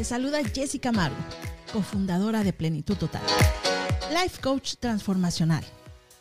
Te 0.00 0.04
saluda 0.04 0.38
Jessica 0.42 0.92
Maru, 0.92 1.14
cofundadora 1.74 2.42
de 2.42 2.54
Plenitud 2.54 2.96
Total. 2.96 3.20
Life 4.10 4.40
Coach 4.40 4.76
Transformacional, 4.80 5.62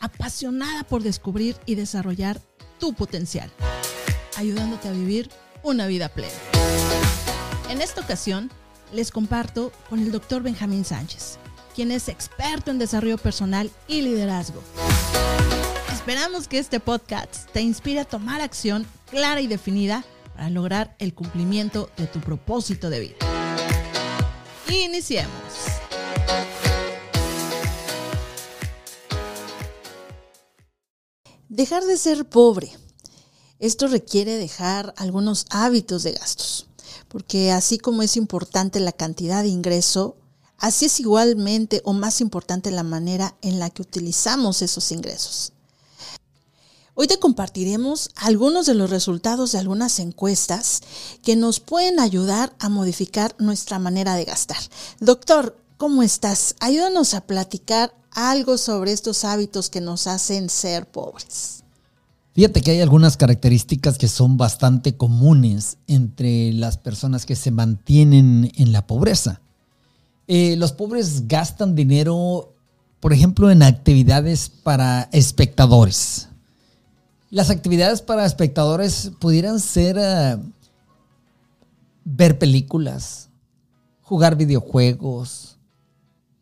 apasionada 0.02 0.84
por 0.84 1.02
descubrir 1.02 1.56
y 1.66 1.76
desarrollar 1.76 2.42
tu 2.78 2.92
potencial, 2.92 3.50
ayudándote 4.36 4.90
a 4.90 4.92
vivir 4.92 5.30
una 5.64 5.88
vida 5.88 6.10
plena. 6.10 6.34
En 7.70 7.82
esta 7.82 8.02
ocasión, 8.02 8.52
les 8.92 9.12
comparto 9.12 9.72
con 9.90 10.00
el 10.00 10.12
doctor 10.12 10.44
Benjamín 10.44 10.84
Sánchez, 10.84 11.38
quien 11.74 11.92
es 11.92 12.10
experto 12.10 12.72
en 12.72 12.80
desarrollo 12.80 13.18
personal 13.18 13.72
y 13.88 14.02
liderazgo. 14.02 14.62
Esperamos 15.94 16.50
que 16.50 16.60
este 16.60 16.82
podcast 16.82 17.50
te 17.54 17.62
inspire 17.62 18.02
a 18.02 18.06
tomar 18.06 18.42
acción 18.42 18.86
clara 19.10 19.40
y 19.40 19.48
definida 19.48 20.04
para 20.36 20.50
lograr 20.50 20.98
el 21.00 21.14
cumplimiento 21.14 21.90
de 21.96 22.08
tu 22.08 22.20
propósito 22.20 22.90
de 22.90 23.00
vida. 23.00 23.39
Iniciemos. 24.72 25.34
Dejar 31.48 31.84
de 31.86 31.98
ser 31.98 32.30
pobre. 32.30 32.72
Esto 33.58 33.88
requiere 33.88 34.36
dejar 34.36 34.94
algunos 34.98 35.48
hábitos 35.50 36.04
de 36.04 36.14
gastos, 36.14 36.68
porque 37.08 37.52
así 37.52 37.80
como 37.80 38.04
es 38.04 38.16
importante 38.16 38.80
la 38.80 38.92
cantidad 38.92 39.42
de 39.42 39.50
ingreso, 39.50 40.18
así 40.58 40.86
es 40.86 41.00
igualmente 41.00 41.82
o 41.84 41.94
más 41.94 42.22
importante 42.22 42.72
la 42.72 42.84
manera 42.84 43.36
en 43.42 43.60
la 43.60 43.70
que 43.72 43.82
utilizamos 43.82 44.62
esos 44.62 44.92
ingresos. 44.92 45.54
Hoy 47.02 47.08
te 47.08 47.18
compartiremos 47.18 48.10
algunos 48.18 48.66
de 48.66 48.74
los 48.74 48.90
resultados 48.90 49.54
de 49.54 49.60
algunas 49.60 50.00
encuestas 50.00 50.82
que 51.24 51.38
nos 51.38 51.62
pueden 51.62 51.98
ayudar 51.98 52.52
a 52.60 52.68
modificar 52.68 53.34
nuestra 53.40 53.80
manera 53.80 54.16
de 54.16 54.26
gastar. 54.26 54.58
Doctor, 55.00 55.56
¿cómo 55.78 56.04
estás? 56.04 56.58
Ayúdanos 56.60 57.14
a 57.14 57.22
platicar 57.22 57.94
algo 58.12 58.58
sobre 58.58 58.92
estos 58.92 59.24
hábitos 59.24 59.70
que 59.70 59.80
nos 59.80 60.08
hacen 60.08 60.50
ser 60.50 60.88
pobres. 60.92 61.64
Fíjate 62.34 62.60
que 62.60 62.72
hay 62.72 62.82
algunas 62.82 63.16
características 63.16 63.98
que 63.98 64.10
son 64.10 64.36
bastante 64.36 64.98
comunes 64.98 65.78
entre 65.88 66.52
las 66.52 66.78
personas 66.78 67.26
que 67.26 67.38
se 67.38 67.52
mantienen 67.52 68.52
en 68.58 68.74
la 68.74 68.86
pobreza. 68.88 69.40
Eh, 70.28 70.58
los 70.58 70.74
pobres 70.74 71.30
gastan 71.30 71.76
dinero, 71.76 72.56
por 73.00 73.14
ejemplo, 73.14 73.50
en 73.52 73.64
actividades 73.64 74.50
para 74.50 75.08
espectadores. 75.14 76.29
Las 77.32 77.52
actividades 77.52 78.02
para 78.02 78.26
espectadores 78.26 79.12
pudieran 79.20 79.60
ser 79.60 79.98
eh, 80.00 80.38
ver 82.04 82.40
películas, 82.40 83.30
jugar 84.02 84.36
videojuegos. 84.36 85.58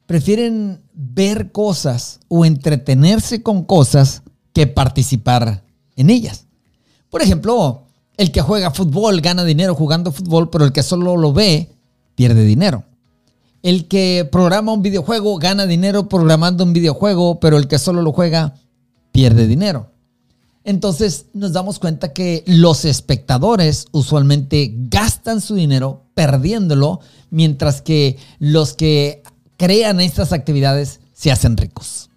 Prefieren 0.05 0.81
ver 0.93 1.51
cosas 1.51 2.21
o 2.29 2.45
entretenerse 2.45 3.43
con 3.43 3.65
cosas 3.65 4.23
que 4.53 4.65
participar 4.65 5.65
en 5.97 6.09
ellas. 6.09 6.45
Por 7.09 7.21
ejemplo, 7.21 7.83
el 8.15 8.31
que 8.31 8.41
juega 8.41 8.71
fútbol 8.71 9.19
gana 9.19 9.43
dinero 9.43 9.75
jugando 9.75 10.13
fútbol, 10.13 10.49
pero 10.49 10.63
el 10.63 10.71
que 10.71 10.83
solo 10.83 11.17
lo 11.17 11.33
ve 11.33 11.69
pierde 12.15 12.45
dinero. 12.45 12.85
El 13.61 13.89
que 13.89 14.25
programa 14.31 14.71
un 14.71 14.81
videojuego 14.81 15.37
gana 15.37 15.65
dinero 15.65 16.07
programando 16.07 16.63
un 16.63 16.71
videojuego, 16.71 17.41
pero 17.41 17.57
el 17.57 17.67
que 17.67 17.77
solo 17.77 18.01
lo 18.01 18.13
juega 18.13 18.53
pierde 19.11 19.47
dinero. 19.47 19.91
Entonces 20.67 21.27
nos 21.31 21.53
damos 21.53 21.79
cuenta 21.79 22.11
que 22.11 22.43
los 22.45 22.83
espectadores 22.83 23.85
usualmente 23.93 24.73
gastan 24.89 25.39
su 25.39 25.55
dinero 25.55 26.03
perdiéndolo, 26.13 26.99
mientras 27.29 27.81
que 27.81 28.17
los 28.39 28.73
que 28.73 29.23
crean 29.55 30.01
estas 30.01 30.33
actividades 30.33 30.99
se 31.13 31.31
hacen 31.31 31.55
ricos. 31.55 32.09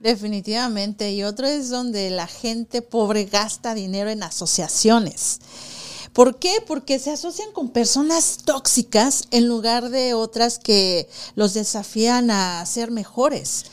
Definitivamente. 0.00 1.12
Y 1.12 1.22
otro 1.22 1.46
es 1.46 1.68
donde 1.68 2.08
la 2.08 2.26
gente 2.26 2.80
pobre 2.80 3.26
gasta 3.26 3.74
dinero 3.74 4.08
en 4.08 4.22
asociaciones. 4.22 5.40
¿Por 6.14 6.38
qué? 6.38 6.64
Porque 6.66 6.98
se 6.98 7.10
asocian 7.10 7.52
con 7.52 7.68
personas 7.68 8.38
tóxicas 8.42 9.24
en 9.32 9.48
lugar 9.48 9.90
de 9.90 10.14
otras 10.14 10.58
que 10.58 11.10
los 11.34 11.52
desafían 11.52 12.30
a 12.30 12.64
ser 12.64 12.90
mejores. 12.90 13.66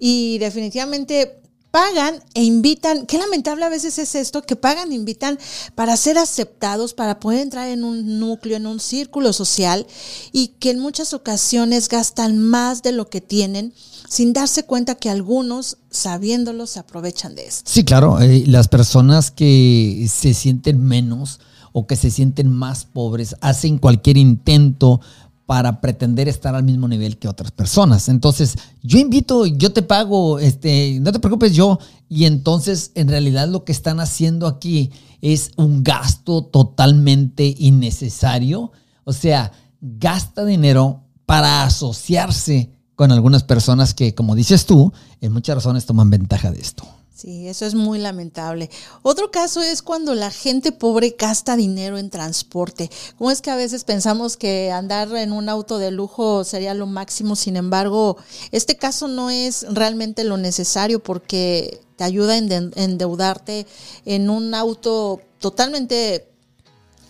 Y 0.00 0.38
definitivamente 0.38 1.40
pagan 1.70 2.22
e 2.34 2.42
invitan, 2.42 3.06
qué 3.06 3.18
lamentable 3.18 3.64
a 3.64 3.68
veces 3.68 3.98
es 3.98 4.14
esto, 4.14 4.42
que 4.42 4.56
pagan 4.56 4.92
e 4.92 4.94
invitan 4.94 5.38
para 5.74 5.96
ser 5.96 6.18
aceptados, 6.18 6.94
para 6.94 7.20
poder 7.20 7.40
entrar 7.40 7.68
en 7.68 7.84
un 7.84 8.18
núcleo, 8.18 8.56
en 8.56 8.66
un 8.66 8.80
círculo 8.80 9.32
social 9.32 9.86
y 10.32 10.48
que 10.58 10.70
en 10.70 10.78
muchas 10.78 11.12
ocasiones 11.12 11.88
gastan 11.88 12.38
más 12.38 12.82
de 12.82 12.92
lo 12.92 13.08
que 13.08 13.20
tienen 13.20 13.74
sin 14.08 14.32
darse 14.32 14.64
cuenta 14.64 14.94
que 14.94 15.10
algunos, 15.10 15.78
sabiéndolo, 15.90 16.66
se 16.66 16.78
aprovechan 16.78 17.34
de 17.34 17.46
esto. 17.46 17.70
Sí, 17.70 17.84
claro, 17.84 18.20
eh, 18.20 18.44
las 18.46 18.68
personas 18.68 19.30
que 19.30 20.06
se 20.10 20.34
sienten 20.34 20.82
menos 20.82 21.40
o 21.72 21.86
que 21.86 21.96
se 21.96 22.10
sienten 22.10 22.50
más 22.50 22.84
pobres 22.84 23.36
hacen 23.40 23.78
cualquier 23.78 24.16
intento 24.16 25.00
para 25.46 25.80
pretender 25.80 26.28
estar 26.28 26.56
al 26.56 26.64
mismo 26.64 26.88
nivel 26.88 27.18
que 27.18 27.28
otras 27.28 27.52
personas. 27.52 28.08
Entonces, 28.08 28.56
yo 28.82 28.98
invito, 28.98 29.46
yo 29.46 29.72
te 29.72 29.82
pago, 29.82 30.40
este, 30.40 30.98
no 31.00 31.12
te 31.12 31.20
preocupes 31.20 31.54
yo, 31.54 31.78
y 32.08 32.24
entonces 32.24 32.90
en 32.94 33.08
realidad 33.08 33.48
lo 33.48 33.64
que 33.64 33.72
están 33.72 34.00
haciendo 34.00 34.48
aquí 34.48 34.90
es 35.22 35.52
un 35.56 35.84
gasto 35.84 36.44
totalmente 36.44 37.54
innecesario. 37.58 38.72
O 39.04 39.12
sea, 39.12 39.52
gasta 39.80 40.44
dinero 40.44 41.04
para 41.26 41.62
asociarse 41.62 42.72
con 42.96 43.12
algunas 43.12 43.44
personas 43.44 43.94
que, 43.94 44.14
como 44.14 44.34
dices 44.34 44.66
tú, 44.66 44.92
en 45.20 45.32
muchas 45.32 45.56
razones 45.56 45.86
toman 45.86 46.10
ventaja 46.10 46.50
de 46.50 46.60
esto. 46.60 46.84
Sí, 47.16 47.48
eso 47.48 47.64
es 47.64 47.74
muy 47.74 47.98
lamentable. 47.98 48.68
Otro 49.00 49.30
caso 49.30 49.62
es 49.62 49.80
cuando 49.80 50.14
la 50.14 50.30
gente 50.30 50.70
pobre 50.70 51.16
gasta 51.18 51.56
dinero 51.56 51.96
en 51.96 52.10
transporte. 52.10 52.90
¿Cómo 53.16 53.30
es 53.30 53.40
que 53.40 53.50
a 53.50 53.56
veces 53.56 53.84
pensamos 53.84 54.36
que 54.36 54.70
andar 54.70 55.08
en 55.16 55.32
un 55.32 55.48
auto 55.48 55.78
de 55.78 55.90
lujo 55.90 56.44
sería 56.44 56.74
lo 56.74 56.84
máximo? 56.86 57.34
Sin 57.34 57.56
embargo, 57.56 58.18
este 58.52 58.76
caso 58.76 59.08
no 59.08 59.30
es 59.30 59.64
realmente 59.70 60.24
lo 60.24 60.36
necesario 60.36 61.02
porque 61.02 61.80
te 61.96 62.04
ayuda 62.04 62.34
a 62.34 62.36
endeudarte 62.36 63.66
en 64.04 64.28
un 64.28 64.54
auto 64.54 65.22
totalmente 65.38 66.28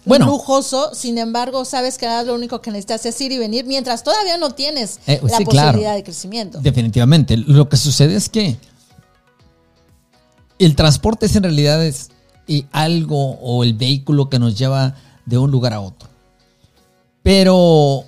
lujoso, 0.04 0.94
sin 0.94 1.18
embargo, 1.18 1.64
sabes 1.64 1.98
que 1.98 2.06
lo 2.24 2.36
único 2.36 2.62
que 2.62 2.70
necesitas 2.70 3.04
es 3.06 3.20
ir 3.20 3.32
y 3.32 3.38
venir 3.38 3.64
mientras 3.64 4.04
todavía 4.04 4.38
no 4.38 4.52
tienes 4.52 5.00
eh, 5.08 5.20
la 5.24 5.40
posibilidad 5.40 5.96
de 5.96 6.04
crecimiento. 6.04 6.60
Definitivamente. 6.60 7.36
Lo 7.36 7.68
que 7.68 7.76
sucede 7.76 8.14
es 8.14 8.28
que 8.28 8.56
el 10.58 10.76
transporte 10.76 11.26
es 11.26 11.36
en 11.36 11.42
realidad 11.42 11.84
es 11.84 12.10
algo 12.72 13.32
o 13.40 13.64
el 13.64 13.74
vehículo 13.74 14.30
que 14.30 14.38
nos 14.38 14.56
lleva 14.56 14.94
de 15.24 15.38
un 15.38 15.50
lugar 15.50 15.72
a 15.72 15.80
otro. 15.80 16.08
Pero 17.22 18.04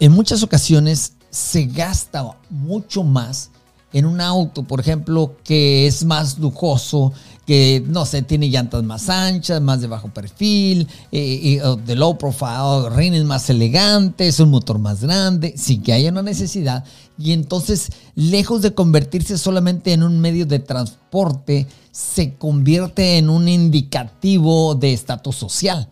en 0.00 0.12
muchas 0.12 0.42
ocasiones 0.42 1.14
se 1.30 1.66
gasta 1.66 2.36
mucho 2.48 3.04
más 3.04 3.50
en 3.92 4.04
un 4.04 4.20
auto, 4.20 4.62
por 4.64 4.80
ejemplo, 4.80 5.36
que 5.44 5.86
es 5.86 6.04
más 6.04 6.38
lujoso, 6.38 7.12
que 7.50 7.82
no 7.84 8.06
sé, 8.06 8.22
tiene 8.22 8.48
llantas 8.48 8.84
más 8.84 9.08
anchas, 9.08 9.60
más 9.60 9.80
de 9.80 9.88
bajo 9.88 10.06
perfil, 10.14 10.86
eh, 11.10 11.60
de 11.84 11.96
low 11.96 12.16
profile, 12.16 12.88
rines 12.94 13.24
más 13.24 13.50
elegantes, 13.50 14.38
un 14.38 14.50
motor 14.50 14.78
más 14.78 15.02
grande, 15.02 15.54
sin 15.56 15.82
que 15.82 15.92
haya 15.92 16.12
una 16.12 16.22
necesidad. 16.22 16.84
Y 17.18 17.32
entonces, 17.32 17.90
lejos 18.14 18.62
de 18.62 18.72
convertirse 18.72 19.36
solamente 19.36 19.92
en 19.92 20.04
un 20.04 20.20
medio 20.20 20.46
de 20.46 20.60
transporte, 20.60 21.66
se 21.90 22.34
convierte 22.34 23.18
en 23.18 23.28
un 23.28 23.48
indicativo 23.48 24.76
de 24.76 24.92
estatus 24.92 25.34
social. 25.34 25.88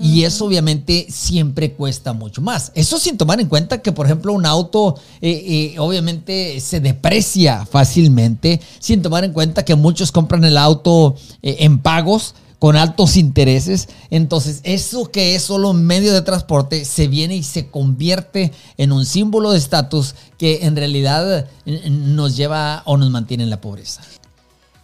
Y 0.00 0.24
eso 0.24 0.46
obviamente 0.46 1.06
siempre 1.10 1.72
cuesta 1.72 2.14
mucho 2.14 2.40
más. 2.40 2.72
Eso 2.74 2.98
sin 2.98 3.18
tomar 3.18 3.40
en 3.40 3.48
cuenta 3.48 3.82
que, 3.82 3.92
por 3.92 4.06
ejemplo, 4.06 4.32
un 4.32 4.46
auto 4.46 4.98
eh, 5.20 5.74
eh, 5.74 5.78
obviamente 5.78 6.58
se 6.60 6.80
deprecia 6.80 7.66
fácilmente, 7.66 8.60
sin 8.78 9.02
tomar 9.02 9.24
en 9.24 9.32
cuenta 9.32 9.64
que 9.64 9.74
muchos 9.74 10.10
compran 10.10 10.44
el 10.44 10.56
auto 10.56 11.14
eh, 11.42 11.56
en 11.60 11.78
pagos 11.78 12.34
con 12.58 12.76
altos 12.76 13.16
intereses. 13.16 13.88
Entonces, 14.08 14.60
eso 14.62 15.10
que 15.10 15.34
es 15.34 15.42
solo 15.42 15.70
un 15.70 15.84
medio 15.84 16.14
de 16.14 16.22
transporte 16.22 16.86
se 16.86 17.08
viene 17.08 17.36
y 17.36 17.42
se 17.42 17.68
convierte 17.68 18.52
en 18.78 18.92
un 18.92 19.04
símbolo 19.04 19.50
de 19.50 19.58
estatus 19.58 20.14
que 20.38 20.60
en 20.62 20.74
realidad 20.74 21.48
nos 21.66 22.36
lleva 22.36 22.82
o 22.86 22.96
nos 22.96 23.10
mantiene 23.10 23.42
en 23.42 23.50
la 23.50 23.60
pobreza. 23.60 24.00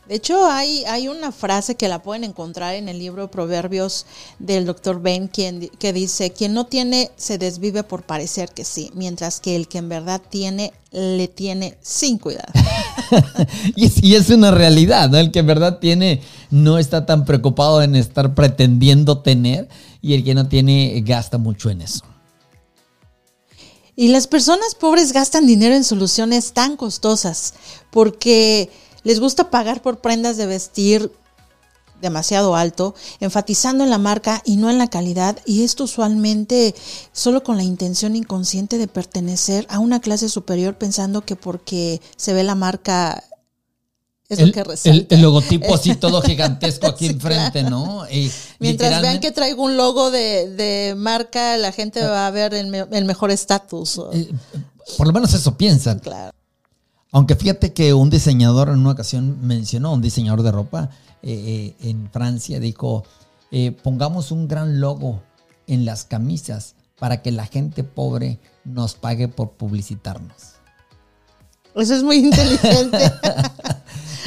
De 0.09 0.15
hecho, 0.15 0.51
hay, 0.51 0.85
hay 0.87 1.07
una 1.07 1.33
frase 1.33 1.75
que 1.75 1.87
la 1.87 2.03
pueden 2.03 2.25
encontrar 2.25 2.75
en 2.75 2.89
el 2.89 2.99
libro 2.99 3.31
Proverbios 3.31 4.07
del 4.39 4.65
doctor 4.65 5.03
Ben, 5.03 5.29
quien, 5.29 5.69
que 5.79 5.93
dice, 5.93 6.33
quien 6.33 6.55
no 6.55 6.65
tiene 6.65 7.11
se 7.17 7.37
desvive 7.37 7.83
por 7.83 8.05
parecer 8.05 8.49
que 8.49 8.65
sí, 8.65 8.91
mientras 8.95 9.39
que 9.39 9.55
el 9.55 9.69
que 9.69 9.77
en 9.77 9.91
verdad 9.91 10.23
tiene, 10.27 10.73
le 10.93 11.29
tiene 11.29 11.77
sin 11.83 12.17
cuidado. 12.17 12.51
y, 13.77 14.15
es 14.15 14.31
una 14.31 14.51
realidad, 14.51 15.11
¿no? 15.11 15.19
El 15.19 15.31
que 15.31 15.41
en 15.41 15.47
verdad 15.47 15.79
tiene 15.79 16.23
no 16.51 16.79
está 16.79 17.05
tan 17.05 17.27
preocupado 17.27 17.83
en 17.83 17.95
estar 17.95 18.35
pretendiendo 18.35 19.19
tener 19.19 19.69
y 20.01 20.15
el 20.15 20.25
que 20.25 20.35
no 20.35 20.49
tiene 20.49 21.03
gasta 21.05 21.37
mucho 21.37 21.69
en 21.69 21.83
eso. 21.83 22.03
Y 23.95 24.09
las 24.09 24.27
personas 24.27 24.75
pobres 24.75 25.13
gastan 25.13 25.47
dinero 25.47 25.75
en 25.75 25.85
soluciones 25.85 26.55
tan 26.55 26.77
costosas 26.77 27.53
porque 27.91 28.71
les 29.05 29.21
gusta 29.21 29.51
pagar 29.51 29.83
por 29.83 30.01
prendas 30.01 30.37
de 30.37 30.47
vestir 30.47 31.13
demasiado 32.01 32.55
alto, 32.55 32.95
enfatizando 33.21 33.85
en 33.85 33.91
la 33.91 33.99
marca 33.99 34.43
y 34.45 34.57
no 34.57 34.71
en 34.71 34.79
la 34.79 34.89
calidad, 34.89 35.39
y 35.45 35.65
esto 35.65 35.85
usualmente 35.85 36.75
solo 37.13 37.43
con 37.43 37.57
la 37.57 37.65
intención 37.65 38.17
inconsciente 38.17 38.79
de 38.79 38.89
pertenecer 38.89 39.67
a 39.69 39.79
una 39.79 40.01
clase 40.01 40.29
superior 40.29 40.77
pensando 40.77 41.23
que 41.23 41.37
porque 41.37 42.01
se 42.17 42.33
ve 42.33 42.45
la 42.45 42.55
marca 42.55 43.25
es 44.29 44.39
el, 44.39 44.49
lo 44.49 44.53
que 44.53 44.65
resalta. 44.65 45.15
El, 45.15 45.23
logotipo 45.23 45.75
así 45.75 45.95
todo 45.97 46.21
gigantesco 46.21 46.87
aquí 46.87 47.07
enfrente, 47.07 47.63
¿no? 47.63 48.09
Y 48.11 48.31
Mientras 48.59 49.01
vean 49.01 49.21
que 49.21 49.33
traigo 49.33 49.63
un 49.63 49.77
logo 49.77 50.11
de, 50.11 50.51
de 50.51 50.95
marca, 50.97 51.57
la 51.57 51.73
gente 51.73 52.05
va 52.05 52.27
a 52.27 52.31
ver 52.31 52.53
el, 52.53 52.73
el 52.75 53.05
mejor 53.07 53.31
estatus. 53.31 54.01
Eh, 54.13 54.31
por 54.97 55.07
lo 55.07 55.13
menos 55.13 55.33
eso 55.33 55.57
piensan. 55.57 55.99
Claro. 56.01 56.38
Aunque 57.13 57.37
fíjate 57.37 57.73
que 57.73 57.95
un 57.95 58.11
diseñador 58.11 58.69
en 58.69 58.81
una 58.81 58.91
ocasión 58.91 59.39
mencionó, 59.41 59.95
un 59.95 60.03
diseñador 60.03 60.43
de 60.43 60.53
ropa 60.53 60.91
eh, 61.23 61.75
eh, 61.81 61.89
en 61.89 62.11
Francia, 62.11 62.61
dijo, 62.61 63.05
pongamos 63.83 64.31
un 64.31 64.47
gran 64.47 64.81
logo 64.81 65.23
en 65.67 65.85
las 65.85 66.05
camisas 66.05 66.75
para 66.99 67.23
que 67.23 67.33
la 67.33 67.47
gente 67.47 67.85
pobre 67.85 68.39
nos 68.65 68.95
pague 68.95 69.29
por 69.29 69.53
publicitarnos. 69.53 70.59
Eso 71.75 71.95
es 71.95 72.03
muy 72.03 72.17
inteligente. 72.17 72.99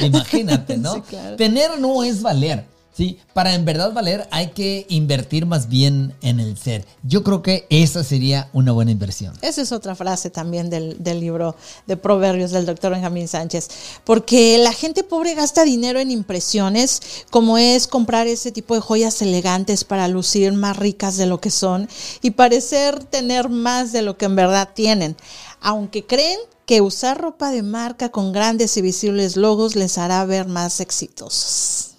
Imagínate, 0.00 0.78
¿no? 0.78 1.02
Tener 1.36 1.78
no 1.78 2.02
es 2.02 2.22
valer. 2.22 2.71
Sí, 2.94 3.18
para 3.32 3.54
en 3.54 3.64
verdad 3.64 3.92
valer 3.94 4.28
hay 4.30 4.48
que 4.48 4.84
invertir 4.90 5.46
más 5.46 5.68
bien 5.68 6.14
en 6.20 6.40
el 6.40 6.58
ser. 6.58 6.84
Yo 7.02 7.22
creo 7.22 7.40
que 7.42 7.66
esa 7.70 8.04
sería 8.04 8.50
una 8.52 8.72
buena 8.72 8.90
inversión. 8.90 9.34
Esa 9.40 9.62
es 9.62 9.72
otra 9.72 9.94
frase 9.94 10.28
también 10.28 10.68
del, 10.68 10.98
libro 11.20 11.56
de 11.86 11.96
Proverbios 11.96 12.50
del 12.50 12.66
doctor 12.66 12.92
Benjamín 12.92 13.28
Sánchez, 13.28 13.70
porque 14.04 14.58
la 14.58 14.74
gente 14.74 15.04
pobre 15.04 15.34
gasta 15.34 15.64
dinero 15.64 16.00
en 16.00 16.10
impresiones, 16.10 17.00
como 17.30 17.56
es 17.56 17.86
comprar 17.86 18.26
ese 18.26 18.52
tipo 18.52 18.74
de 18.74 18.82
joyas 18.82 19.22
elegantes 19.22 19.84
para 19.84 20.06
lucir 20.08 20.52
más 20.52 20.76
ricas 20.76 21.16
de 21.16 21.24
lo 21.24 21.40
que 21.40 21.50
son 21.50 21.88
y 22.20 22.32
parecer 22.32 23.04
tener 23.04 23.48
más 23.48 23.92
de 23.92 24.02
lo 24.02 24.18
que 24.18 24.26
en 24.26 24.36
verdad 24.36 24.68
tienen, 24.74 25.16
aunque 25.62 26.04
creen 26.04 26.38
que 26.66 26.82
usar 26.82 27.18
ropa 27.18 27.50
de 27.50 27.62
marca 27.62 28.10
con 28.10 28.32
grandes 28.32 28.76
y 28.76 28.82
visibles 28.82 29.36
logos 29.36 29.76
les 29.76 29.96
hará 29.96 30.24
ver 30.26 30.46
más 30.46 30.80
exitosos. 30.80 31.91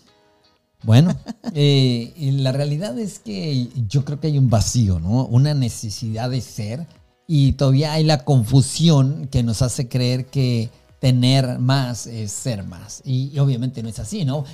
Bueno, 0.84 1.18
eh, 1.54 2.14
la 2.38 2.52
realidad 2.52 2.98
es 3.00 3.20
que 3.20 3.70
yo 3.88 4.06
creo 4.06 4.20
que 4.20 4.28
hay 4.28 4.38
un 4.38 4.50
vacío, 4.50 5.00
¿no? 5.00 5.26
Una 5.26 5.54
necesidad 5.54 6.30
de 6.30 6.42
ser 6.42 6.88
y 7.28 7.54
todavía 7.54 7.94
hay 7.94 8.04
la 8.04 8.24
confusión 8.26 9.28
que 9.32 9.44
nos 9.44 9.62
hace 9.62 9.88
creer 9.88 10.26
que 10.26 10.70
tener 11.00 11.60
más 11.60 12.08
es 12.08 12.32
ser 12.32 12.64
más. 12.64 13.02
Y, 13.06 13.38
obviamente 13.40 13.84
no 13.84 13.90
es 13.90 14.00
así, 14.00 14.26
¿no? 14.26 14.46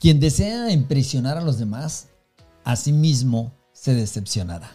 Quien 0.00 0.20
desea 0.20 0.70
impresionar 0.70 1.38
a 1.38 1.40
los 1.40 1.58
demás, 1.58 2.08
a 2.64 2.76
sí 2.76 2.92
mismo 2.92 3.52
se 3.72 3.94
decepcionará. 3.94 4.70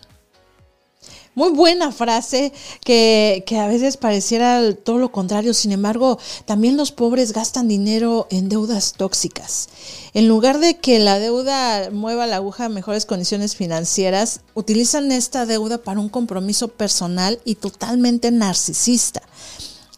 Muy 1.40 1.52
buena 1.52 1.94
frase 1.94 2.52
que, 2.84 3.46
a 3.58 3.68
veces 3.68 3.96
pareciera 3.96 4.74
todo 4.76 4.98
lo 4.98 5.14
contrario. 5.14 5.54
Sin 5.54 5.72
embargo, 5.72 6.20
también 6.44 6.76
los 6.76 6.92
pobres 6.92 7.32
gastan 7.32 7.70
dinero 7.70 8.28
en 8.30 8.50
deudas 8.50 8.92
tóxicas. 8.92 9.70
En 10.14 10.28
lugar 10.28 10.60
de 10.60 10.80
que 10.80 11.00
la 11.00 11.18
deuda 11.18 11.92
mueva 11.92 12.28
la 12.28 12.36
aguja 12.36 12.66
a 12.66 12.70
mejores 12.70 13.06
condiciones 13.06 13.56
financieras, 13.56 14.42
utilizan 14.54 15.14
esta 15.14 15.46
deuda 15.46 15.78
para 15.78 16.02
un 16.02 16.10
compromiso 16.10 16.68
personal 16.68 17.40
y 17.46 17.56
totalmente 17.56 18.32
narcisista. 18.32 19.22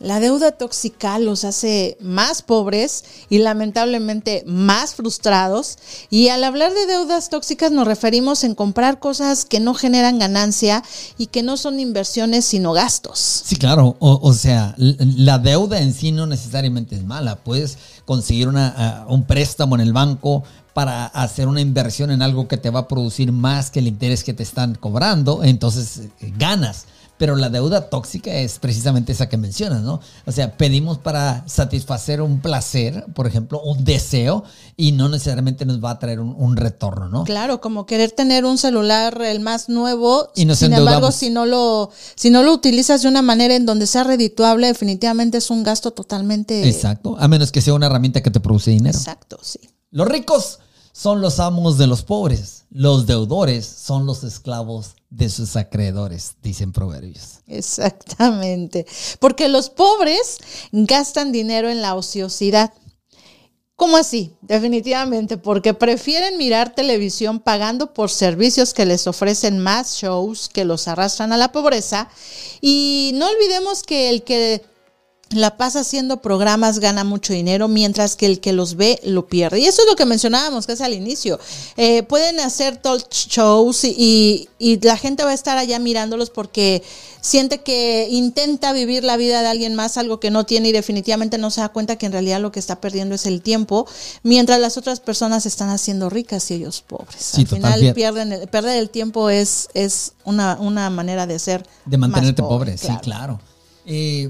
La 0.01 0.19
deuda 0.19 0.51
tóxica 0.51 1.19
los 1.19 1.45
hace 1.45 1.95
más 2.01 2.41
pobres 2.41 3.03
y 3.29 3.37
lamentablemente 3.37 4.43
más 4.47 4.95
frustrados. 4.95 5.77
Y 6.09 6.29
al 6.29 6.43
hablar 6.43 6.73
de 6.73 6.87
deudas 6.87 7.29
tóxicas 7.29 7.71
nos 7.71 7.85
referimos 7.85 8.43
en 8.43 8.55
comprar 8.55 8.97
cosas 8.97 9.45
que 9.45 9.59
no 9.59 9.75
generan 9.75 10.17
ganancia 10.17 10.83
y 11.19 11.27
que 11.27 11.43
no 11.43 11.55
son 11.55 11.79
inversiones 11.79 12.45
sino 12.45 12.73
gastos. 12.73 13.19
Sí, 13.45 13.57
claro. 13.57 13.95
O, 13.99 14.33
sea, 14.33 14.73
la 14.77 15.37
deuda 15.37 15.79
en 15.79 15.93
sí 15.93 16.11
no 16.11 16.25
necesariamente 16.25 16.95
es 16.95 17.03
mala. 17.03 17.35
Puedes 17.35 17.77
conseguir 18.05 18.47
una, 18.47 19.05
un 19.07 19.25
préstamo 19.25 19.75
en 19.75 19.81
el 19.81 19.93
banco 19.93 20.43
para 20.73 21.05
hacer 21.05 21.47
una 21.47 21.61
inversión 21.61 22.09
en 22.09 22.23
algo 22.23 22.47
que 22.47 22.57
te 22.57 22.69
va 22.69 22.81
a 22.81 22.87
producir 22.87 23.31
más 23.31 23.69
que 23.69 23.79
el 23.79 23.87
interés 23.87 24.23
que 24.23 24.33
te 24.33 24.41
están 24.41 24.73
cobrando. 24.73 25.43
Entonces 25.43 26.09
eh, 26.21 26.33
ganas 26.37 26.85
pero 27.21 27.35
la 27.35 27.51
deuda 27.51 27.87
tóxica 27.87 28.33
es 28.33 28.57
precisamente 28.57 29.11
esa 29.11 29.29
que 29.29 29.37
mencionas, 29.37 29.83
¿no? 29.83 29.99
O 30.25 30.31
sea, 30.31 30.57
pedimos 30.57 30.97
para 30.97 31.47
satisfacer 31.47 32.19
un 32.19 32.41
placer, 32.41 33.05
por 33.13 33.27
ejemplo, 33.27 33.61
un 33.61 33.83
deseo, 33.83 34.43
y 34.75 34.93
no 34.93 35.07
necesariamente 35.07 35.63
nos 35.67 35.85
va 35.85 35.91
a 35.91 35.99
traer 35.99 36.19
un, 36.19 36.57
retorno, 36.57 37.09
¿no? 37.09 37.23
Claro, 37.25 37.61
como 37.61 37.85
querer 37.85 38.09
tener 38.09 38.43
un 38.43 38.57
celular 38.57 39.21
el 39.21 39.39
más 39.39 39.69
nuevo, 39.69 40.31
y 40.33 40.51
sin 40.55 40.73
embargo, 40.73 41.11
si 41.11 41.29
no, 41.29 41.45
lo, 41.45 41.91
si 42.15 42.31
no 42.31 42.41
lo 42.41 42.53
utilizas 42.53 43.03
de 43.03 43.09
una 43.09 43.21
manera 43.21 43.55
en 43.55 43.67
donde 43.67 43.85
sea 43.85 44.03
redituable, 44.03 44.65
definitivamente 44.65 45.37
es 45.37 45.51
un 45.51 45.61
gasto 45.61 45.91
totalmente... 45.91 46.67
Exacto, 46.67 47.17
a 47.19 47.27
menos 47.27 47.51
que 47.51 47.61
sea 47.61 47.75
una 47.75 47.85
herramienta 47.85 48.23
que 48.23 48.31
te 48.31 48.39
produce 48.39 48.71
dinero. 48.71 48.97
Exacto, 48.97 49.37
sí. 49.43 49.59
Los 49.91 50.07
ricos 50.07 50.57
son 50.91 51.21
los 51.21 51.39
amos 51.39 51.77
de 51.77 51.87
los 51.87 52.03
pobres, 52.03 52.65
los 52.69 53.05
deudores 53.05 53.65
son 53.65 54.05
los 54.05 54.23
esclavos 54.23 54.95
de 55.09 55.29
sus 55.29 55.55
acreedores, 55.55 56.35
dicen 56.41 56.71
proverbios. 56.71 57.39
Exactamente, 57.47 58.85
porque 59.19 59.49
los 59.49 59.69
pobres 59.69 60.37
gastan 60.71 61.31
dinero 61.31 61.69
en 61.69 61.81
la 61.81 61.95
ociosidad. 61.95 62.73
¿Cómo 63.75 63.97
así? 63.97 64.35
Definitivamente, 64.41 65.37
porque 65.37 65.73
prefieren 65.73 66.37
mirar 66.37 66.75
televisión 66.75 67.39
pagando 67.39 67.95
por 67.95 68.11
servicios 68.11 68.75
que 68.75 68.85
les 68.85 69.07
ofrecen 69.07 69.57
más 69.57 69.95
shows 69.95 70.49
que 70.49 70.65
los 70.65 70.87
arrastran 70.87 71.33
a 71.33 71.37
la 71.37 71.51
pobreza. 71.51 72.07
Y 72.61 73.09
no 73.15 73.27
olvidemos 73.27 73.81
que 73.81 74.09
el 74.09 74.21
que 74.21 74.63
la 75.33 75.57
pasa 75.57 75.81
haciendo 75.81 76.21
programas, 76.21 76.79
gana 76.79 77.03
mucho 77.03 77.33
dinero, 77.33 77.67
mientras 77.67 78.15
que 78.15 78.25
el 78.25 78.39
que 78.39 78.53
los 78.53 78.75
ve 78.75 78.99
lo 79.03 79.27
pierde. 79.27 79.59
Y 79.59 79.65
eso 79.65 79.81
es 79.81 79.87
lo 79.87 79.95
que 79.95 80.05
mencionábamos 80.05 80.67
que 80.67 80.73
es 80.73 80.81
al 80.81 80.93
inicio. 80.93 81.39
Eh, 81.77 82.03
pueden 82.03 82.39
hacer 82.39 82.77
talk 82.77 83.09
shows 83.09 83.83
y, 83.83 84.47
la 84.81 84.97
gente 84.97 85.23
va 85.23 85.31
a 85.31 85.33
estar 85.33 85.57
allá 85.57 85.79
mirándolos 85.79 86.29
porque 86.29 86.83
siente 87.19 87.61
que 87.61 88.07
intenta 88.09 88.73
vivir 88.73 89.03
la 89.03 89.17
vida 89.17 89.41
de 89.41 89.47
alguien 89.47 89.75
más, 89.75 89.97
algo 89.97 90.19
que 90.19 90.29
no 90.31 90.45
tiene 90.45 90.69
y 90.69 90.71
definitivamente 90.71 91.37
no 91.37 91.49
se 91.49 91.61
da 91.61 91.69
cuenta 91.69 91.95
que 91.95 92.05
en 92.05 92.11
realidad 92.11 92.39
lo 92.39 92.51
que 92.51 92.59
está 92.59 92.79
perdiendo 92.79 93.15
es 93.15 93.25
el 93.25 93.41
tiempo, 93.41 93.87
mientras 94.23 94.59
las 94.59 94.77
otras 94.77 94.99
personas 94.99 95.45
están 95.45 95.69
haciendo 95.69 96.09
ricas 96.09 96.49
y 96.51 96.55
ellos 96.55 96.83
pobres. 96.85 97.35
al 97.35 97.47
final 97.47 97.93
pierden 97.93 98.33
el, 98.33 98.47
perder 98.47 98.77
el 98.77 98.89
tiempo 98.89 99.29
es, 99.29 99.69
es 99.73 100.13
una, 100.25 100.57
una 100.59 100.89
manera 100.89 101.25
de 101.25 101.39
ser. 101.39 101.65
De 101.85 101.97
mantenerte 101.97 102.43
pobre, 102.43 102.77
sí, 102.77 102.89
claro. 103.01 103.39
Eh, 103.85 104.29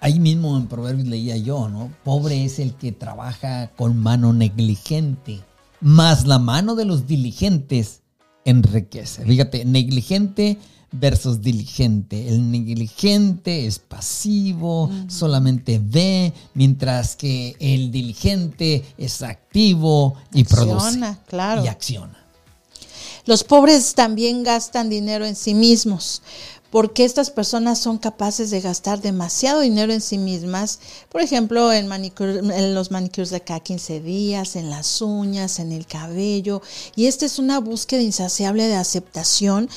Ahí 0.00 0.20
mismo 0.20 0.56
en 0.56 0.68
Proverbios 0.68 1.08
leía 1.08 1.36
yo, 1.36 1.68
¿no? 1.68 1.92
Pobre 2.04 2.44
es 2.44 2.58
el 2.58 2.74
que 2.74 2.92
trabaja 2.92 3.72
con 3.76 3.98
mano 3.98 4.32
negligente, 4.32 5.40
más 5.80 6.26
la 6.26 6.38
mano 6.38 6.74
de 6.74 6.84
los 6.84 7.06
diligentes 7.06 8.02
enriquece. 8.44 9.24
Fíjate, 9.24 9.64
negligente 9.64 10.58
versus 10.92 11.42
diligente. 11.42 12.28
El 12.28 12.50
negligente 12.50 13.66
es 13.66 13.78
pasivo, 13.78 14.90
solamente 15.08 15.80
ve, 15.82 16.32
mientras 16.54 17.16
que 17.16 17.56
el 17.58 17.90
diligente 17.90 18.84
es 18.96 19.22
activo 19.22 20.14
y 20.32 20.44
produce. 20.44 21.00
Claro. 21.26 21.64
Y 21.64 21.68
acciona. 21.68 22.24
Los 23.26 23.44
pobres 23.44 23.94
también 23.94 24.42
gastan 24.42 24.88
dinero 24.88 25.26
en 25.26 25.36
sí 25.36 25.52
mismos 25.52 26.22
porque 26.70 27.04
estas 27.04 27.30
personas 27.30 27.78
son 27.78 27.98
capaces 27.98 28.50
de 28.50 28.60
gastar 28.60 29.00
demasiado 29.00 29.60
dinero 29.60 29.92
en 29.92 30.00
sí 30.00 30.18
mismas, 30.18 30.80
por 31.08 31.22
ejemplo, 31.22 31.72
en, 31.72 31.90
en 31.90 32.74
los 32.74 32.90
manicures 32.90 33.30
de 33.30 33.40
cada 33.40 33.60
15 33.60 34.00
días, 34.00 34.54
en 34.56 34.68
las 34.68 35.00
uñas, 35.00 35.58
en 35.60 35.72
el 35.72 35.86
cabello, 35.86 36.60
y 36.94 37.06
esta 37.06 37.24
es 37.24 37.38
una 37.38 37.58
búsqueda 37.60 38.02
insaciable 38.02 38.64
de 38.64 38.74
aceptación. 38.74 39.68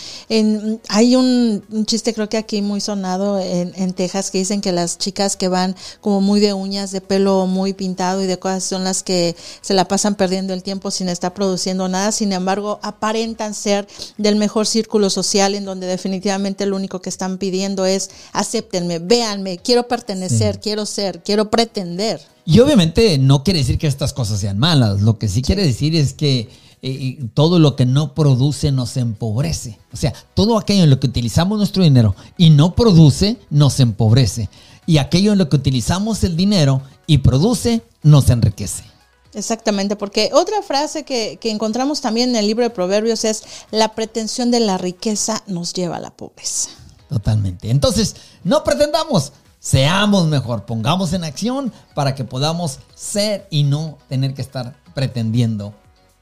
Hay 0.90 1.16
un, 1.16 1.64
chiste 1.86 2.14
creo 2.14 2.30
que 2.30 2.38
aquí 2.38 2.62
muy 2.62 2.82
sonado 2.82 3.40
en, 3.40 3.74
en, 3.76 3.94
Texas 3.94 4.32
que 4.32 4.38
dicen 4.38 4.62
que 4.62 4.72
las 4.72 4.98
chicas 4.98 5.36
que 5.36 5.48
van 5.48 5.76
como 6.02 6.22
muy 6.22 6.40
de 6.40 6.54
uñas, 6.54 6.92
de 6.92 7.02
pelo 7.02 7.46
muy 7.46 7.74
pintado 7.74 8.22
y 8.22 8.28
de 8.28 8.40
cosas 8.40 8.64
son 8.64 8.84
las 8.84 9.04
que 9.04 9.36
se 9.62 9.74
la 9.74 9.88
pasan 9.88 10.16
perdiendo 10.16 10.54
el 10.54 10.64
tiempo 10.64 10.92
sin 10.92 11.10
estar 11.10 11.34
produciendo 11.34 11.88
nada, 11.88 12.12
sin 12.12 12.34
embargo 12.34 12.80
aparentan 12.82 13.54
ser 13.54 13.88
del 14.18 14.36
mejor 14.36 14.68
círculo 14.68 15.10
social 15.10 15.56
en 15.56 15.66
donde 15.66 15.88
definitivamente 15.88 16.64
el 16.64 16.74
único 16.82 17.02
que 17.02 17.10
están 17.10 17.38
pidiendo 17.38 17.86
es 17.86 18.10
acéptenme, 18.34 19.00
véanme, 19.00 19.58
quiero 19.58 19.88
pertenecer, 19.88 20.60
quiero 20.60 20.86
ser, 20.86 21.24
quiero 21.24 21.50
pretender. 21.50 22.22
Y 22.46 22.60
obviamente 22.60 23.18
no 23.18 23.44
quiere 23.44 23.60
decir 23.60 23.78
que 23.78 23.88
estas 23.88 24.14
cosas 24.14 24.40
sean 24.40 24.58
malas, 24.58 25.02
lo 25.02 25.18
que 25.18 25.28
sí, 25.28 25.42
quiere 25.42 25.66
decir 25.66 25.96
es 25.96 26.14
que 26.14 26.50
eh, 26.82 27.20
todo 27.36 27.60
lo 27.60 27.76
que 27.76 27.86
no 27.86 28.16
produce 28.16 28.72
nos 28.72 28.98
empobrece. 28.98 29.78
O 29.94 29.98
sea, 29.98 30.14
todo 30.34 30.58
aquello 30.58 30.84
en 30.84 30.90
lo 30.90 31.00
que 31.00 31.08
utilizamos 31.08 31.58
nuestro 31.58 31.84
dinero 31.84 32.16
y 32.38 32.50
no 32.50 32.74
produce 32.76 33.38
nos 33.50 33.80
empobrece. 33.80 34.50
Y 34.88 34.98
aquello 34.98 35.32
en 35.32 35.38
lo 35.38 35.48
que 35.48 35.58
utilizamos 35.58 36.24
el 36.24 36.36
dinero 36.36 36.82
y 37.06 37.20
produce 37.20 37.84
nos 38.02 38.30
enriquece. 38.30 38.91
Exactamente, 39.34 39.96
porque 39.96 40.30
otra 40.34 40.62
frase 40.62 41.04
que, 41.04 41.38
que, 41.40 41.52
encontramos 41.52 42.02
también 42.02 42.32
en 42.32 42.36
el 42.36 42.48
libro 42.48 42.64
de 42.64 42.70
Proverbios 42.70 43.24
es, 43.24 43.44
la 43.72 43.96
pretensión 43.96 44.52
de 44.52 44.60
la 44.60 44.78
riqueza 44.78 45.42
nos 45.48 45.74
lleva 45.74 45.98
a 45.98 46.00
la 46.00 46.12
pobreza. 46.12 46.70
Totalmente. 47.08 47.70
Entonces, 47.70 48.16
no 48.44 48.64
pretendamos, 48.64 49.34
seamos 49.60 50.28
mejor, 50.28 50.66
pongamos 50.66 51.14
en 51.14 51.24
acción 51.24 51.72
para 51.94 52.16
que 52.16 52.24
podamos 52.24 52.80
ser 52.96 53.48
y 53.50 53.64
no 53.64 53.98
tener 54.10 54.34
que 54.34 54.42
estar 54.42 54.76
pretendiendo 54.94 55.74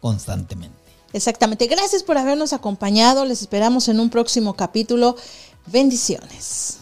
constantemente. 0.01 0.77
Exactamente. 1.13 1.67
Gracias 1.67 2.03
por 2.03 2.17
habernos 2.17 2.53
acompañado. 2.53 3.25
Les 3.25 3.41
esperamos 3.41 3.87
en 3.87 3.99
un 3.99 4.09
próximo 4.09 4.55
capítulo. 4.55 5.15
Bendiciones. 5.67 6.78